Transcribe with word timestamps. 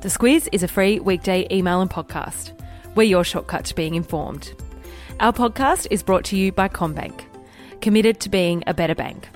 The 0.00 0.08
Squiz 0.08 0.48
is 0.50 0.62
a 0.62 0.68
free 0.68 0.98
weekday 0.98 1.46
email 1.50 1.82
and 1.82 1.90
podcast. 1.90 2.58
We're 2.94 3.02
your 3.02 3.22
shortcut 3.22 3.66
to 3.66 3.74
being 3.74 3.94
informed. 3.94 4.54
Our 5.20 5.30
podcast 5.30 5.88
is 5.90 6.02
brought 6.02 6.24
to 6.26 6.38
you 6.38 6.52
by 6.52 6.68
CommBank, 6.68 7.22
committed 7.82 8.18
to 8.20 8.30
being 8.30 8.64
a 8.66 8.72
better 8.72 8.94
bank. 8.94 9.28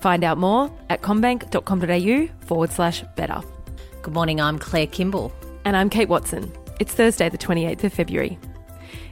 Find 0.00 0.24
out 0.24 0.36
more 0.36 0.76
at 0.90 1.02
commbank.com.au 1.02 2.46
forward 2.46 2.72
slash 2.72 3.04
better. 3.14 3.40
Good 4.02 4.12
morning, 4.12 4.40
I'm 4.40 4.58
Claire 4.58 4.88
Kimball. 4.88 5.32
And 5.64 5.76
I'm 5.76 5.88
Kate 5.88 6.08
Watson. 6.08 6.52
It's 6.80 6.94
Thursday, 6.94 7.28
the 7.28 7.38
28th 7.38 7.84
of 7.84 7.92
February. 7.92 8.40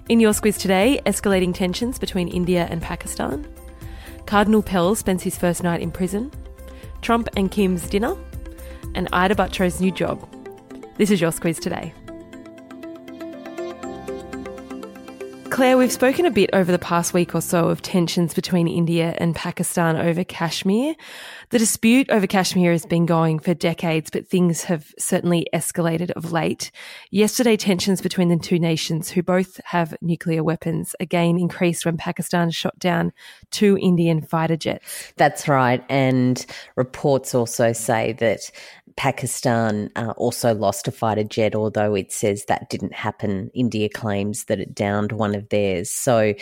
In 0.09 0.18
your 0.18 0.32
squiz 0.32 0.59
today, 0.59 1.00
escalating 1.07 1.54
tensions 1.54 2.00
between 2.00 2.27
India 2.27 2.66
and 2.68 2.82
Pakistan. 2.82 3.46
Cardinal 4.27 4.61
Pell 4.61 4.96
spends 4.96 5.23
his 5.23 5.38
first 5.38 5.62
night 5.62 5.80
in 5.80 5.93
prison. 5.93 6.32
Trump 7.00 7.29
and 7.36 7.48
Kim's 7.48 7.88
dinner. 7.88 8.16
And 8.96 9.09
Ita 9.12 9.36
Buttrose 9.36 9.80
new 9.80 9.93
job. 9.93 10.29
This 10.98 11.10
is 11.10 11.20
your 11.20 11.30
squiz 11.30 11.60
today. 11.60 11.92
Claire, 15.50 15.78
we've 15.78 15.92
spoken 15.92 16.27
a 16.27 16.30
bit 16.30 16.50
over 16.52 16.70
the 16.70 16.78
past 16.78 17.14
week 17.14 17.34
or 17.34 17.41
so 17.41 17.68
of 17.68 17.80
tensions 17.80 18.34
between 18.34 18.68
India 18.68 19.14
and 19.16 19.34
Pakistan 19.34 19.96
over 19.96 20.23
Kashmir. 20.23 20.95
The 21.48 21.59
dispute 21.59 22.10
over 22.10 22.27
Kashmir 22.27 22.73
has 22.73 22.84
been 22.84 23.06
going 23.06 23.38
for 23.38 23.54
decades, 23.54 24.10
but 24.10 24.28
things 24.28 24.64
have 24.64 24.92
certainly 24.98 25.46
escalated 25.54 26.10
of 26.10 26.30
late. 26.30 26.70
Yesterday, 27.10 27.56
tensions 27.56 28.02
between 28.02 28.28
the 28.28 28.37
two 28.37 28.59
nations, 28.59 29.09
who 29.09 29.23
both 29.23 29.59
have 29.65 29.96
nuclear 30.02 30.45
weapons, 30.45 30.95
again 31.01 31.38
increased 31.38 31.87
when 31.87 31.96
Pakistan 31.96 32.51
shot 32.51 32.78
down 32.78 33.12
two 33.51 33.78
Indian 33.80 34.20
fighter 34.20 34.56
jets. 34.56 35.12
That's 35.16 35.48
right. 35.48 35.82
And 35.88 36.45
reports 36.74 37.34
also 37.34 37.73
say 37.73 38.12
that 38.15 38.51
Pakistan 38.96 39.91
uh, 39.95 40.14
also 40.16 40.55
lost 40.55 40.88
a 40.88 40.91
fighter 40.91 41.23
jet, 41.23 41.54
although 41.54 41.95
it 41.95 42.12
says 42.12 42.46
that 42.46 42.70
didn't 42.70 42.95
happen. 42.95 43.50
India 43.54 43.88
claims 43.88 44.45
that 44.45 44.59
it 44.59 44.74
downed 44.74 45.12
one 45.12 45.34
of 45.34 45.48
theirs. 45.51 45.90
So 45.90 46.32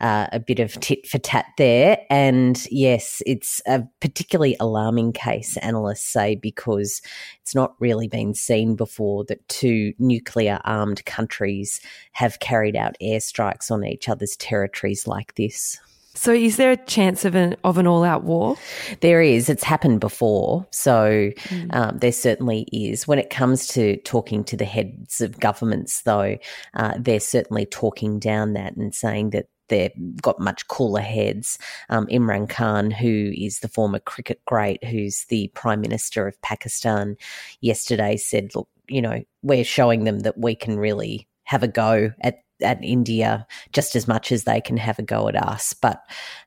uh, 0.00 0.26
a 0.32 0.40
bit 0.40 0.58
of 0.58 0.72
tit 0.80 1.06
for 1.06 1.18
tat 1.18 1.46
there. 1.56 1.98
And 2.10 2.66
yes, 2.70 3.22
it's 3.26 3.62
a 3.66 3.84
particularly 4.00 4.56
alarming 4.58 5.12
case, 5.12 5.56
analysts 5.58 6.06
say, 6.06 6.34
because 6.34 7.00
it's 7.42 7.54
not 7.54 7.74
really 7.78 8.08
been 8.08 8.34
seen 8.34 8.74
before 8.74 9.24
that 9.26 9.48
two 9.48 9.92
nuclear 9.98 10.60
armed 10.64 11.04
countries 11.04 11.80
have 12.12 12.40
carried 12.40 12.76
out 12.76 12.96
airstrikes 13.00 13.70
on 13.70 13.84
each 13.84 14.08
other's 14.08 14.36
territories 14.36 15.06
like 15.06 15.34
this. 15.36 15.78
So, 16.14 16.32
is 16.32 16.56
there 16.56 16.72
a 16.72 16.76
chance 16.76 17.24
of 17.24 17.36
an 17.36 17.54
of 17.62 17.78
an 17.78 17.86
all 17.86 18.02
out 18.02 18.24
war? 18.24 18.56
There 19.00 19.22
is. 19.22 19.48
It's 19.48 19.62
happened 19.62 20.00
before, 20.00 20.66
so 20.70 21.30
mm. 21.30 21.74
um, 21.74 21.98
there 21.98 22.10
certainly 22.10 22.66
is. 22.72 23.06
When 23.06 23.20
it 23.20 23.30
comes 23.30 23.68
to 23.68 23.96
talking 23.98 24.42
to 24.44 24.56
the 24.56 24.64
heads 24.64 25.20
of 25.20 25.38
governments, 25.38 26.02
though, 26.02 26.36
uh, 26.74 26.94
they're 26.98 27.20
certainly 27.20 27.64
talking 27.64 28.18
down 28.18 28.54
that 28.54 28.74
and 28.76 28.92
saying 28.92 29.30
that 29.30 29.46
they've 29.68 29.92
got 30.20 30.40
much 30.40 30.66
cooler 30.66 31.00
heads. 31.00 31.58
Um, 31.90 32.06
Imran 32.08 32.48
Khan, 32.48 32.90
who 32.90 33.32
is 33.36 33.60
the 33.60 33.68
former 33.68 34.00
cricket 34.00 34.40
great, 34.46 34.82
who's 34.82 35.26
the 35.28 35.48
prime 35.54 35.80
minister 35.80 36.26
of 36.26 36.42
Pakistan, 36.42 37.16
yesterday 37.60 38.16
said, 38.16 38.50
"Look, 38.56 38.68
you 38.88 39.00
know, 39.00 39.22
we're 39.42 39.62
showing 39.64 40.02
them 40.04 40.20
that 40.20 40.38
we 40.38 40.56
can 40.56 40.76
really." 40.76 41.28
Have 41.44 41.64
a 41.64 41.68
go 41.68 42.12
at 42.20 42.44
at 42.62 42.82
India 42.82 43.46
just 43.72 43.96
as 43.96 44.08
much 44.08 44.32
as 44.32 44.44
they 44.44 44.60
can 44.60 44.76
have 44.76 44.98
a 44.98 45.02
go 45.02 45.28
at 45.28 45.36
us, 45.36 45.72
but 45.72 46.02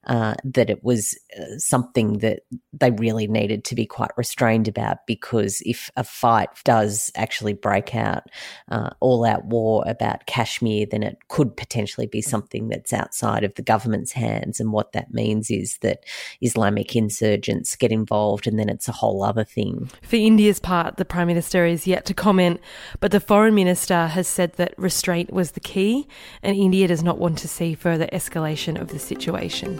uh, 0.05 0.35
that 0.43 0.69
it 0.69 0.83
was 0.83 1.17
uh, 1.39 1.57
something 1.57 2.19
that 2.19 2.41
they 2.73 2.91
really 2.91 3.27
needed 3.27 3.63
to 3.63 3.75
be 3.75 3.85
quite 3.85 4.11
restrained 4.17 4.67
about 4.67 5.05
because 5.07 5.61
if 5.65 5.89
a 5.95 6.03
fight 6.03 6.49
does 6.65 7.11
actually 7.15 7.53
break 7.53 7.95
out, 7.95 8.23
uh, 8.69 8.89
all 8.99 9.25
out 9.25 9.45
war 9.45 9.83
about 9.87 10.25
Kashmir, 10.25 10.85
then 10.85 11.03
it 11.03 11.17
could 11.29 11.55
potentially 11.55 12.07
be 12.07 12.21
something 12.21 12.67
that's 12.67 12.93
outside 12.93 13.43
of 13.43 13.55
the 13.55 13.61
government's 13.61 14.11
hands. 14.11 14.59
And 14.59 14.71
what 14.71 14.91
that 14.91 15.13
means 15.13 15.49
is 15.49 15.77
that 15.79 16.03
Islamic 16.41 16.95
insurgents 16.95 17.75
get 17.75 17.91
involved 17.91 18.47
and 18.47 18.59
then 18.59 18.69
it's 18.69 18.87
a 18.87 18.93
whole 18.93 19.23
other 19.23 19.43
thing. 19.43 19.89
For 20.01 20.17
India's 20.17 20.59
part, 20.59 20.97
the 20.97 21.05
Prime 21.05 21.27
Minister 21.27 21.65
is 21.65 21.87
yet 21.87 22.05
to 22.05 22.13
comment, 22.13 22.59
but 22.99 23.11
the 23.11 23.19
Foreign 23.19 23.55
Minister 23.55 24.07
has 24.07 24.27
said 24.27 24.53
that 24.53 24.73
restraint 24.77 25.31
was 25.31 25.51
the 25.51 25.59
key 25.59 26.02
and 26.41 26.55
India 26.55 26.87
does 26.87 27.03
not 27.03 27.17
want 27.17 27.37
to 27.39 27.47
see 27.47 27.75
further 27.75 28.07
escalation 28.07 28.79
of 28.79 28.89
the 28.89 28.99
situation. 28.99 29.77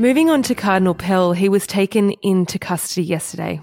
Moving 0.00 0.30
on 0.30 0.44
to 0.44 0.54
Cardinal 0.54 0.94
Pell, 0.94 1.32
he 1.32 1.48
was 1.48 1.66
taken 1.66 2.12
into 2.22 2.56
custody 2.56 3.02
yesterday. 3.02 3.60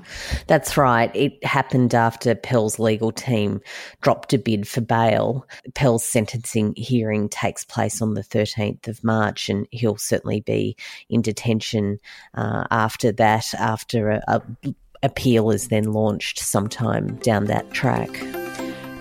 That's 0.48 0.76
right. 0.76 1.10
It 1.16 1.42
happened 1.46 1.96
after 1.96 2.36
Pell's 2.36 2.78
legal 2.78 3.14
team 3.14 3.62
dropped 4.02 4.34
a 4.34 4.38
bid 4.38 4.68
for 4.68 4.82
bail. 4.82 5.48
Pell's 5.76 6.06
sentencing 6.06 6.74
hearing 6.76 7.30
takes 7.30 7.64
place 7.64 8.02
on 8.02 8.16
the 8.16 8.22
13th 8.22 8.90
of 8.90 9.02
March, 9.02 9.48
and 9.48 9.66
he'll 9.72 9.96
certainly 9.96 10.42
be 10.42 10.76
in 11.08 11.22
detention 11.22 12.00
uh, 12.34 12.66
after 12.70 13.14
that, 13.14 13.54
after 13.54 14.10
a, 14.10 14.22
a 14.28 14.74
appeal 15.04 15.52
is 15.52 15.70
then 15.70 15.94
launched 15.94 16.40
sometime 16.40 17.16
down 17.18 17.46
that 17.46 17.72
track 17.72 18.10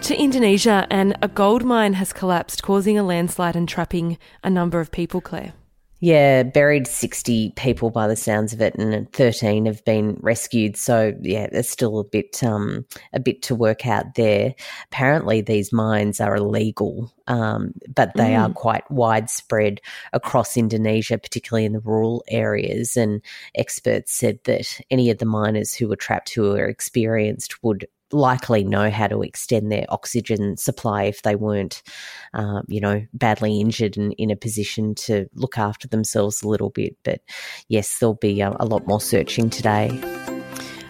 to 0.05 0.15
Indonesia, 0.15 0.87
and 0.91 1.17
a 1.23 1.29
gold 1.29 1.65
mine 1.65 1.95
has 1.95 2.13
collapsed, 2.13 2.63
causing 2.63 2.99
a 2.99 3.03
landslide 3.03 3.57
and 3.57 3.67
trapping 3.67 4.19
a 4.43 4.51
number 4.51 4.79
of 4.79 4.91
people, 4.91 5.23
Claire. 5.23 5.55
Yeah, 6.01 6.43
buried 6.43 6.87
60 6.87 7.55
people 7.57 7.89
by 7.89 8.07
the 8.07 8.17
sounds 8.17 8.53
of 8.53 8.61
it, 8.61 8.75
and 8.75 9.11
13 9.15 9.65
have 9.65 9.83
been 9.87 10.19
rescued. 10.21 10.77
So, 10.77 11.15
yeah, 11.23 11.47
there's 11.51 11.71
still 11.71 11.99
a 11.99 12.05
bit, 12.05 12.45
um, 12.45 12.85
a 13.15 13.21
bit 13.21 13.41
to 13.45 13.55
work 13.55 13.87
out 13.87 14.15
there. 14.15 14.55
Apparently, 14.93 15.41
these 15.41 15.73
mines 15.73 16.21
are 16.21 16.37
illegal, 16.37 17.11
um, 17.27 17.73
but 17.89 18.13
they 18.15 18.33
mm. 18.33 18.39
are 18.39 18.53
quite 18.53 18.91
widespread 18.91 19.81
across 20.13 20.59
Indonesia, 20.59 21.17
particularly 21.17 21.65
in 21.65 21.73
the 21.73 21.81
rural 21.81 22.23
areas. 22.29 22.99
And 22.99 23.23
experts 23.55 24.13
said 24.13 24.41
that 24.45 24.79
any 24.91 25.09
of 25.09 25.17
the 25.17 25.25
miners 25.25 25.73
who 25.73 25.89
were 25.89 25.97
trapped, 25.97 26.35
who 26.35 26.43
were 26.43 26.67
experienced, 26.67 27.63
would 27.65 27.87
likely 28.13 28.65
know 28.65 28.91
how 28.91 29.09
to 29.09 29.23
extend 29.23 29.71
their 29.71 29.87
oxygen 29.89 30.57
supply 30.57 31.05
if 31.05 31.23
they 31.23 31.37
weren't, 31.37 31.83
uh, 32.33 32.63
you 32.69 32.81
know, 32.81 33.05
badly 33.13 33.61
injured 33.61 33.97
and 33.97 34.15
in 34.19 34.31
a 34.31 34.37
position 34.37 34.95
to 34.95 35.27
look 35.35 35.59
after 35.59 35.89
themselves 35.89 36.43
a 36.43 36.49
little 36.49 36.71
bit. 36.71 36.97
But 37.03 37.21
yes, 37.69 37.99
there'll 37.99 38.15
be 38.15 38.41
a, 38.41 38.55
a 38.61 38.67
lot 38.67 38.87
more 38.87 39.01
searching 39.01 39.51
today. 39.51 40.14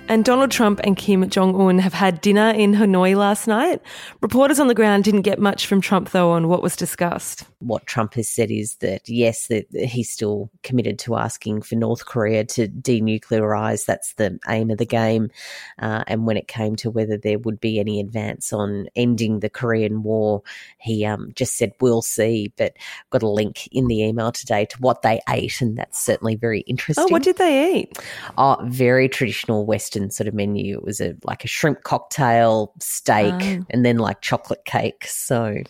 And 0.07 0.23
Donald 0.23 0.51
Trump 0.51 0.81
and 0.85 0.99
Kim 0.99 1.29
Jong 1.31 1.59
un 1.59 1.79
have 1.79 1.95
had 1.95 2.21
dinner 2.21 2.51
in 2.51 2.75
Hanoi 2.75 3.17
last 3.17 3.49
night. 3.49 3.81
Reporters 4.21 4.61
on 4.61 4.69
the 4.69 4.75
ground 4.75 5.03
didn't 5.03 5.23
get 5.23 5.39
much 5.39 5.67
from 5.67 5.81
Trump, 5.81 6.11
though, 6.11 6.31
on 6.31 6.47
what 6.49 6.63
was 6.63 6.77
discussed. 6.77 7.45
What 7.61 7.87
Trump 7.87 8.13
has 8.15 8.29
said 8.29 8.51
is 8.51 8.77
that, 8.77 9.09
yes, 9.09 9.47
that 9.47 9.65
he's 9.73 10.11
still 10.11 10.51
committed 10.63 10.99
to 11.01 11.17
asking 11.17 11.63
for 11.63 11.77
North 11.77 12.05
Korea 12.05 12.45
to 12.45 12.69
denuclearize. 12.69 13.87
That's 13.87 14.13
the 14.15 14.39
aim 14.47 14.71
of 14.71 14.77
the 14.77 14.85
game. 14.85 15.31
Uh, 15.79 16.05
and 16.07 16.27
when 16.27 16.37
it 16.37 16.49
came 16.49 16.77
to 16.77 16.91
whether 16.91 17.17
there 17.17 17.39
would 17.39 17.59
be 17.59 17.81
any 17.81 17.99
advance 17.99 18.53
on 18.53 18.89
ending 18.95 19.41
the 19.41 19.49
Korean 19.49 20.03
War, 20.03 20.43
he 20.77 21.07
um, 21.07 21.33
just 21.35 21.57
said, 21.57 21.73
we'll 21.81 22.03
see. 22.03 22.53
But 22.59 22.77
got 23.09 23.23
a 23.23 23.29
link 23.29 23.69
in 23.69 23.87
the 23.87 24.03
email 24.03 24.33
today 24.33 24.67
to 24.67 24.77
what 24.81 25.01
they 25.01 25.23
ate, 25.31 25.63
and 25.63 25.79
that's 25.79 26.05
certainly 26.05 26.37
very 26.37 26.61
interesting. 26.61 27.07
Oh, 27.09 27.11
what 27.11 27.23
did 27.23 27.39
they 27.39 27.79
eat? 27.79 27.99
Oh, 28.37 28.59
very 28.65 29.09
traditional 29.09 29.65
Western 29.65 29.94
Western 29.95 30.11
sort 30.11 30.29
of 30.29 30.35
menu. 30.35 30.77
It 30.77 30.85
was 30.85 31.01
a 31.01 31.15
like 31.25 31.45
a 31.45 31.49
shrimp 31.49 31.83
cocktail, 31.83 32.73
steak, 32.81 33.35
oh. 33.35 33.67
and 33.71 33.85
then 33.85 33.99
like 33.99 34.21
chocolate 34.21 34.65
cake. 34.65 35.07
So 35.07 35.63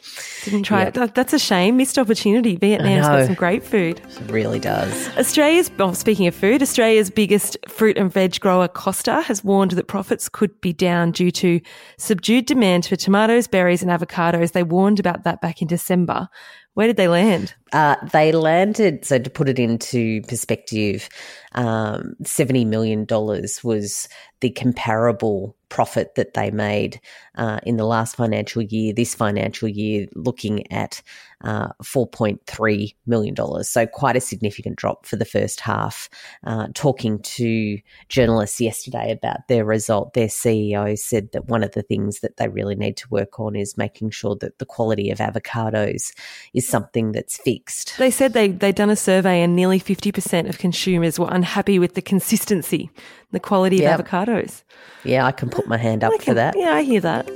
didn't 0.45 0.63
try 0.63 0.83
yeah. 0.83 1.05
it. 1.05 1.15
That's 1.15 1.33
a 1.33 1.39
shame. 1.39 1.77
Missed 1.77 1.99
opportunity. 1.99 2.57
Vietnam's 2.57 3.07
got 3.07 3.27
some 3.27 3.35
great 3.35 3.63
food. 3.63 4.01
It 4.01 4.31
really 4.31 4.59
does. 4.59 5.09
Australia's 5.19 5.71
well, 5.79 5.95
speaking 5.95 6.27
of 6.27 6.35
food, 6.35 6.63
Australia's 6.63 7.11
biggest 7.11 7.57
fruit 7.69 7.99
and 7.99 8.13
veg 8.13 8.41
grower 8.41 8.69
Costa 8.69 9.23
has 9.23 9.45
warned 9.45 9.73
that 9.73 9.89
profits 9.89 10.29
could 10.29 10.59
be 10.61 10.73
down 10.73 11.13
due 11.13 11.31
to 11.31 11.61
subdued 11.99 12.47
demand 12.47 12.87
for 12.87 12.97
tomatoes, 12.97 13.47
berries, 13.47 13.83
and 13.83 13.91
avocados. 13.91 14.53
They 14.53 14.63
warned 14.63 15.01
about 15.01 15.25
that 15.25 15.41
back 15.41 15.61
in 15.61 15.69
December. 15.69 16.29
Where 16.75 16.89
did 16.89 16.97
they 16.97 17.09
land? 17.09 17.55
Uh, 17.73 17.97
they 18.13 18.33
landed, 18.33 19.05
so 19.05 19.19
to 19.19 19.31
put 19.31 19.49
it 19.49 19.59
into 19.59 20.23
perspective, 20.23 21.09
um, 21.53 22.15
$70 22.23 22.67
million 22.67 23.07
was 23.09 24.09
the 24.41 24.51
comparable 24.51 25.57
profit 25.75 26.15
that 26.15 26.35
they 26.35 26.53
made 26.53 27.01
uh, 27.35 27.59
in 27.65 27.77
the 27.77 27.85
last 27.85 28.15
financial 28.15 28.63
year. 28.63 28.93
This 28.93 29.13
financial 29.13 29.67
year, 29.67 30.07
looking 30.15 30.71
at 30.73 31.03
uh, 31.41 31.71
$4.3 31.83 32.95
million. 33.07 33.65
So, 33.65 33.85
quite 33.85 34.15
a 34.15 34.21
significant 34.21 34.77
drop 34.77 35.05
for 35.05 35.17
the 35.17 35.25
first 35.25 35.59
half. 35.59 36.09
Uh, 36.47 36.69
talking 36.75 37.19
to 37.23 37.79
journalists 38.09 38.61
yesterday 38.61 39.11
about 39.11 39.49
their 39.49 39.65
result, 39.65 40.15
their 40.15 40.29
CEO 40.29 40.97
said 40.97 41.33
that 41.33 41.47
one 41.47 41.65
of 41.65 41.73
the 41.73 41.83
things 41.83 42.21
that 42.21 42.37
they 42.37 42.47
really 42.47 42.77
need 42.77 42.97
to 42.99 43.09
work 43.11 43.41
on 43.41 43.57
is 43.57 43.77
making 43.77 44.11
sure 44.11 44.37
that 44.37 44.61
the 44.61 44.65
quality 44.65 45.11
of 45.11 45.19
avocados 45.19 46.15
is 46.55 46.69
something 46.69 47.11
that's 47.11 47.37
fixed. 47.37 47.99
They 47.99 48.13
said 48.13 48.33
they, 48.33 48.49
they'd 48.49 48.77
done 48.77 48.91
a 48.91 48.97
survey 48.97 49.43
and 49.43 49.57
nearly 49.57 49.81
50% 49.81 50.49
of 50.49 50.59
consumers 50.59 51.19
were 51.19 51.29
unhappy 51.31 51.81
with 51.81 51.95
the 51.95 52.03
consistency, 52.03 52.91
the 53.35 53.41
quality 53.41 53.79
yep. 53.79 54.01
of 54.01 54.07
avocados. 54.07 54.63
Yeah, 55.05 55.27
I 55.27 55.33
can 55.33 55.51
put 55.51 55.67
my 55.67 55.77
hand 55.77 56.03
up 56.03 56.13
can, 56.13 56.21
for 56.21 56.35
that. 56.35 56.57
Yeah, 56.57 56.75
I 56.75 56.83
hear 56.83 57.01
that. 57.01 57.29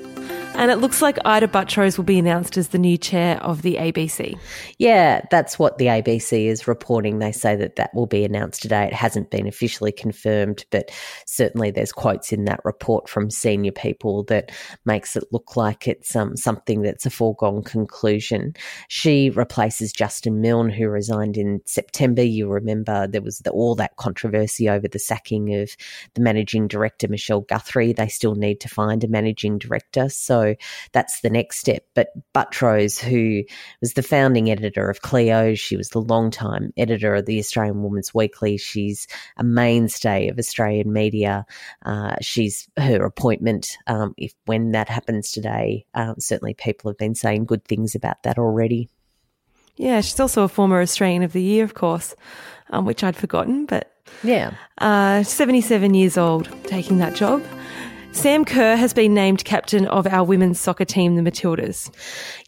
And 0.58 0.72
it 0.72 0.78
looks 0.78 1.00
like 1.00 1.19
Ita 1.25 1.46
Buttrose 1.46 1.96
will 1.96 2.05
be 2.05 2.19
announced 2.19 2.56
as 2.56 2.69
the 2.69 2.81
new 2.81 2.99
chair 2.99 3.40
of 3.44 3.62
the 3.62 3.76
ABC. 3.76 4.37
Yeah, 4.78 5.25
that's 5.31 5.56
what 5.56 5.78
the 5.78 5.84
ABC 5.84 6.46
is 6.46 6.66
reporting. 6.66 7.20
They 7.20 7.31
say 7.31 7.55
that 7.55 7.76
that 7.76 7.94
will 7.94 8.08
be 8.08 8.25
announced 8.25 8.62
today. 8.62 8.84
It 8.84 8.93
hasn't 8.93 9.31
been 9.31 9.46
officially 9.46 9.93
confirmed, 9.93 10.64
but 10.72 10.90
certainly 11.26 11.70
there's 11.70 11.93
quotes 11.93 12.32
in 12.32 12.44
that 12.46 12.58
report 12.64 13.08
from 13.08 13.31
senior 13.31 13.70
people 13.70 14.25
that 14.25 14.50
makes 14.84 15.14
it 15.14 15.22
look 15.31 15.56
like 15.56 15.87
it's 15.87 16.16
um, 16.16 16.37
something 16.37 16.82
that's 16.82 17.06
a 17.06 17.10
foregone 17.10 17.62
conclusion. 17.62 18.52
She 18.88 19.31
replaces 19.31 19.93
Justin 19.93 20.40
Milne, 20.40 20.70
who 20.70 20.88
resigned 20.88 21.37
in 21.37 21.60
September. 21.66 22.22
You 22.22 22.49
remember 22.49 23.06
there 23.06 23.22
was 23.22 23.38
the, 23.38 23.50
all 23.50 23.76
that 23.76 23.94
controversy 23.94 24.69
over 24.69 24.88
the 24.88 24.99
sacking 24.99 25.55
of 25.55 25.70
the 26.14 26.20
managing 26.20 26.66
director, 26.66 27.06
Michelle 27.06 27.43
Guthrie. 27.43 27.93
They 27.93 28.08
still 28.08 28.34
need 28.34 28.58
to 28.62 28.69
find 28.69 29.05
a 29.05 29.08
managing 29.08 29.58
director. 29.58 30.08
So 30.08 30.48
that's 30.93 31.21
the 31.21 31.31
next 31.31 31.59
step. 31.59 31.85
But 31.95 32.09
Buttrose, 32.35 32.99
who 32.99 33.43
was 33.81 33.95
the 33.95 34.03
founding 34.03 34.50
editor 34.50 34.89
of 34.89 35.03
Cleo, 35.03 35.55
she 35.55 35.77
was 35.77 35.91
the 35.91 36.00
long-time 36.00 36.73
editor 36.77 37.15
of 37.15 37.27
the 37.27 37.39
Australian 37.39 37.83
Woman's 37.83 38.15
Weekly. 38.15 38.56
She's 38.56 39.06
a 39.37 39.45
mainstay 39.45 40.29
of 40.29 40.39
Australian 40.39 40.93
media. 40.93 41.47
Uh, 41.85 42.17
she's 42.21 42.69
her 42.77 43.05
appointment, 43.05 43.77
um, 43.87 44.15
if 44.17 44.35
when 44.47 44.73
that 44.73 44.89
happens 44.89 45.33
today, 45.33 45.87
um, 45.95 46.17
certainly 46.19 46.55
people 46.55 46.91
have 46.91 46.99
been 46.99 47.15
saying 47.15 47.47
good 47.47 47.65
things 47.65 47.94
about 47.94 48.23
that 48.23 48.39
already. 48.39 48.89
Yeah, 49.77 50.01
she's 50.01 50.19
also 50.19 50.43
a 50.43 50.49
former 50.49 50.81
Australian 50.81 51.23
of 51.23 51.33
the 51.33 51.43
Year, 51.43 51.65
of 51.65 51.75
course, 51.75 52.15
um, 52.71 52.85
which 52.85 53.05
I'd 53.05 53.17
forgotten, 53.17 53.65
but 53.65 53.93
yeah, 54.23 54.53
uh, 54.79 55.23
77 55.23 55.94
years 55.94 56.19
old, 56.19 56.49
taking 56.65 56.99
that 56.99 57.15
job. 57.15 57.43
Sam 58.12 58.44
Kerr 58.44 58.75
has 58.75 58.93
been 58.93 59.14
named 59.14 59.44
captain 59.44 59.87
of 59.87 60.06
our 60.06 60.25
women's 60.25 60.58
soccer 60.58 60.84
team, 60.84 61.14
the 61.14 61.22
Matildas. 61.22 61.88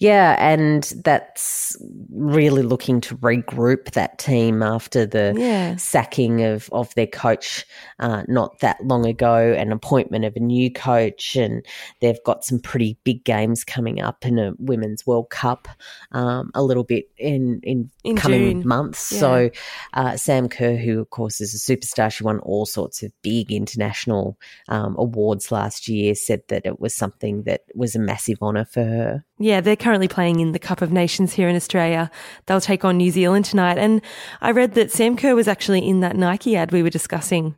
Yeah, 0.01 0.35
and 0.39 0.83
that's 1.05 1.77
really 2.11 2.63
looking 2.63 3.01
to 3.03 3.17
regroup 3.19 3.93
that 3.93 4.19
team 4.19 4.63
after 4.65 5.07
the 5.07 5.33
yeah. 5.37 5.77
sacking 5.77 6.43
of, 6.43 6.69
of 6.73 6.93
their 6.95 7.07
coach 7.07 7.65
uh, 8.01 8.25
not 8.27 8.59
that 8.61 8.85
long 8.85 9.07
ago 9.07 9.55
and 9.57 9.73
appointment 9.73 10.25
of 10.25 10.35
a 10.35 10.41
new 10.41 10.73
coach. 10.73 11.37
And 11.37 11.65
they've 12.01 12.23
got 12.25 12.45
some 12.45 12.59
pretty 12.59 12.99
big 13.05 13.23
games 13.25 13.63
coming 13.63 14.01
up 14.01 14.27
in 14.27 14.39
a 14.41 14.55
Women's 14.59 15.07
World 15.07 15.31
Cup 15.31 15.69
um, 16.11 16.51
a 16.55 16.65
little 16.65 16.85
bit 16.85 17.05
in, 17.17 17.61
in, 17.63 17.91
in 18.03 18.17
coming 18.17 18.61
June. 18.63 18.67
months. 18.67 19.13
Yeah. 19.13 19.21
So 19.21 19.51
uh, 19.93 20.17
Sam 20.17 20.49
Kerr, 20.49 20.77
who 20.77 21.01
of 21.01 21.11
course 21.11 21.41
is 21.41 21.55
a 21.55 21.59
superstar, 21.59 22.11
she 22.11 22.25
won 22.25 22.41
all 22.41 22.67
sorts 22.67 23.05
of 23.05 23.13
big 23.23 23.53
international 23.53 24.37
um, 24.69 24.97
awards 24.99 25.50
last 25.51 25.89
year, 25.89 26.15
said 26.15 26.43
that 26.49 26.67
it 26.67 26.81
was 26.81 26.95
something 26.95 27.43
that 27.45 27.63
was 27.75 27.95
a 27.95 27.99
massive 27.99 28.39
honour 28.43 28.65
for 28.65 28.83
her. 28.83 29.25
Yeah, 29.39 29.61
they're 29.61 29.77
currently 29.77 30.09
playing 30.09 30.41
in 30.41 30.53
the 30.53 30.59
Cup 30.59 30.83
of 30.83 30.93
Nations 30.93 31.33
here 31.33 31.49
in 31.49 31.57
Australia. 31.57 32.11
They'll 32.47 32.61
take 32.61 32.85
on 32.85 32.97
New 32.97 33.11
Zealand 33.11 33.45
tonight. 33.45 33.79
And 33.79 34.03
I 34.41 34.51
read 34.51 34.75
that 34.75 34.91
Sam 34.91 35.17
Kerr 35.17 35.35
was 35.35 35.49
actually 35.49 35.87
in 35.89 36.01
that 36.01 36.17
Nike 36.17 36.57
ad 36.57 36.73
we 36.73 36.83
were 36.83 36.91
discussing. 36.91 37.57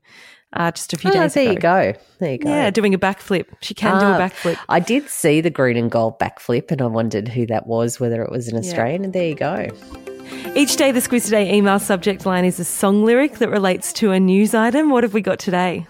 Uh, 0.54 0.70
just 0.70 0.92
a 0.92 0.98
few 0.98 1.10
oh, 1.10 1.14
days 1.14 1.32
there 1.32 1.50
ago. 1.50 1.60
There 1.60 1.92
you 1.92 1.94
go. 1.94 2.00
There 2.18 2.32
you 2.32 2.38
go. 2.38 2.50
Yeah, 2.50 2.70
doing 2.70 2.92
a 2.92 2.98
backflip. 2.98 3.46
She 3.62 3.72
can 3.72 3.98
do 3.98 4.06
a 4.06 4.12
ah, 4.12 4.18
backflip. 4.18 4.58
I 4.68 4.80
did 4.80 5.08
see 5.08 5.40
the 5.40 5.48
green 5.48 5.78
and 5.78 5.90
gold 5.90 6.18
backflip 6.18 6.70
and 6.70 6.82
I 6.82 6.86
wondered 6.86 7.28
who 7.28 7.46
that 7.46 7.66
was, 7.66 7.98
whether 7.98 8.22
it 8.22 8.30
was 8.30 8.48
an 8.48 8.58
Australian, 8.58 9.00
yeah. 9.00 9.04
and 9.06 9.12
there 9.14 9.28
you 9.28 9.34
go. 9.34 10.11
Each 10.54 10.76
day, 10.76 10.92
the 10.92 11.00
Squiz 11.00 11.24
Today 11.24 11.54
email 11.54 11.78
subject 11.78 12.26
line 12.26 12.44
is 12.44 12.60
a 12.60 12.64
song 12.64 13.04
lyric 13.04 13.38
that 13.38 13.48
relates 13.48 13.92
to 13.94 14.12
a 14.12 14.20
news 14.20 14.54
item. 14.54 14.90
What 14.90 15.02
have 15.02 15.14
we 15.14 15.20
got 15.20 15.38
today? 15.38 15.86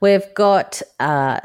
We've 0.00 0.34
got, 0.34 0.82
uh, 0.98 1.40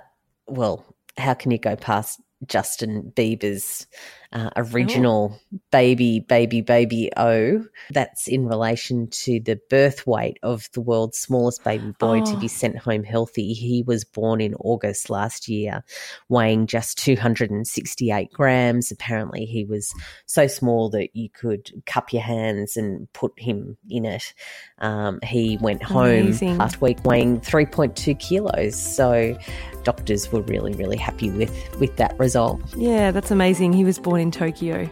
well, 0.47 0.83
how 1.17 1.35
can 1.35 1.51
you 1.51 1.59
go 1.59 1.75
past 1.75 2.21
Justin 2.45 3.13
Bieber's 3.15 3.87
uh, 4.33 4.49
original 4.55 5.31
oh. 5.33 5.59
baby, 5.71 6.19
baby, 6.19 6.61
baby 6.61 7.09
O. 7.17 7.65
That's 7.91 8.27
in 8.27 8.47
relation 8.47 9.07
to 9.09 9.39
the 9.39 9.59
birth 9.69 10.05
weight 10.07 10.37
of 10.43 10.69
the 10.73 10.81
world's 10.81 11.17
smallest 11.17 11.63
baby 11.63 11.93
boy 11.99 12.21
oh. 12.21 12.25
to 12.25 12.37
be 12.37 12.45
oh. 12.45 12.47
sent 12.47 12.77
home 12.77 13.03
healthy. 13.03 13.53
He 13.53 13.83
was 13.83 14.03
born 14.03 14.41
in 14.41 14.55
August 14.55 15.09
last 15.09 15.47
year, 15.47 15.83
weighing 16.29 16.67
just 16.67 16.97
268 16.99 18.31
grams. 18.31 18.91
Apparently, 18.91 19.45
he 19.45 19.65
was 19.65 19.93
so 20.25 20.47
small 20.47 20.89
that 20.89 21.15
you 21.15 21.29
could 21.29 21.71
cup 21.85 22.11
your 22.11 22.23
hands 22.23 22.77
and 22.77 23.11
put 23.13 23.33
him 23.37 23.77
in 23.89 24.05
it. 24.05 24.33
Um, 24.79 25.19
he 25.23 25.57
went 25.61 25.89
Amazing. 25.89 26.49
home 26.49 26.57
last 26.57 26.81
week 26.81 27.03
weighing 27.03 27.39
3.2 27.41 28.19
kilos. 28.19 28.75
So, 28.75 29.37
doctors 29.83 30.31
were 30.31 30.41
really, 30.41 30.73
really 30.73 30.97
happy 30.97 31.29
with, 31.29 31.51
with 31.79 31.95
that 31.97 32.17
result. 32.19 32.59
Yeah, 32.75 33.11
that's 33.11 33.31
amazing. 33.31 33.71
He 33.71 33.85
was 33.85 33.99
born 34.15 34.21
in 34.21 34.31
Tokyo. 34.31 34.89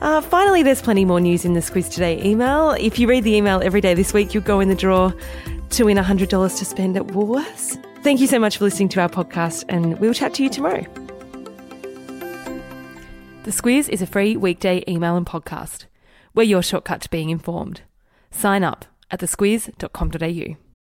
Uh, 0.00 0.20
finally, 0.20 0.62
there's 0.62 0.82
plenty 0.82 1.04
more 1.04 1.20
news 1.20 1.44
in 1.44 1.54
the 1.54 1.60
Squiz 1.60 1.90
Today 1.90 2.22
email. 2.24 2.70
If 2.72 2.98
you 2.98 3.08
read 3.08 3.24
the 3.24 3.34
email 3.34 3.60
every 3.62 3.80
day 3.80 3.94
this 3.94 4.12
week, 4.12 4.34
you'll 4.34 4.44
go 4.44 4.60
in 4.60 4.68
the 4.68 4.74
draw 4.76 5.12
to 5.70 5.84
win 5.84 5.96
$100 5.96 6.58
to 6.58 6.64
spend 6.64 6.96
at 6.96 7.08
Woolworths. 7.08 7.82
Thank 8.02 8.20
you 8.20 8.26
so 8.28 8.38
much 8.38 8.58
for 8.58 8.64
listening 8.64 8.88
to 8.90 9.00
our 9.00 9.08
podcast, 9.08 9.64
and 9.68 9.98
we'll 9.98 10.14
chat 10.14 10.34
to 10.34 10.44
you 10.44 10.48
tomorrow. 10.48 10.84
The 13.44 13.50
Squiz 13.50 13.88
is 13.88 14.00
a 14.00 14.06
free 14.06 14.36
weekday 14.36 14.84
email 14.86 15.16
and 15.16 15.26
podcast. 15.26 15.86
We're 16.34 16.44
your 16.44 16.62
shortcut 16.62 17.00
to 17.02 17.10
being 17.10 17.30
informed. 17.30 17.82
Sign 18.30 18.62
up 18.62 18.86
at 19.10 19.20
thesquiz.com.au. 19.20 20.71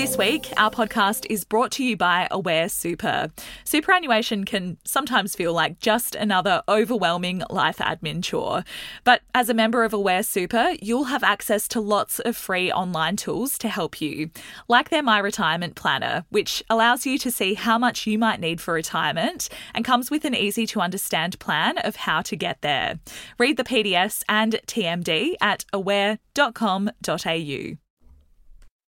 This 0.00 0.16
week, 0.16 0.50
our 0.56 0.70
podcast 0.70 1.26
is 1.28 1.44
brought 1.44 1.72
to 1.72 1.84
you 1.84 1.94
by 1.94 2.26
Aware 2.30 2.70
Super. 2.70 3.28
Superannuation 3.64 4.44
can 4.44 4.78
sometimes 4.82 5.36
feel 5.36 5.52
like 5.52 5.78
just 5.78 6.14
another 6.14 6.62
overwhelming 6.70 7.42
life 7.50 7.76
admin 7.76 8.24
chore. 8.24 8.64
But 9.04 9.20
as 9.34 9.50
a 9.50 9.54
member 9.54 9.84
of 9.84 9.92
Aware 9.92 10.22
Super, 10.22 10.72
you'll 10.80 11.04
have 11.04 11.22
access 11.22 11.68
to 11.68 11.82
lots 11.82 12.18
of 12.18 12.34
free 12.34 12.72
online 12.72 13.16
tools 13.16 13.58
to 13.58 13.68
help 13.68 14.00
you, 14.00 14.30
like 14.68 14.88
their 14.88 15.02
My 15.02 15.18
Retirement 15.18 15.74
Planner, 15.74 16.24
which 16.30 16.64
allows 16.70 17.04
you 17.04 17.18
to 17.18 17.30
see 17.30 17.52
how 17.52 17.76
much 17.76 18.06
you 18.06 18.18
might 18.18 18.40
need 18.40 18.62
for 18.62 18.72
retirement 18.72 19.50
and 19.74 19.84
comes 19.84 20.10
with 20.10 20.24
an 20.24 20.34
easy 20.34 20.66
to 20.68 20.80
understand 20.80 21.38
plan 21.40 21.76
of 21.76 21.96
how 21.96 22.22
to 22.22 22.36
get 22.36 22.62
there. 22.62 22.98
Read 23.38 23.58
the 23.58 23.64
PDS 23.64 24.22
and 24.30 24.62
TMD 24.66 25.34
at 25.42 25.66
aware.com.au. 25.74 27.76